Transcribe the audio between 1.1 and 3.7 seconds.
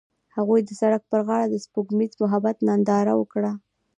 پر غاړه د سپوږمیز محبت ننداره وکړه.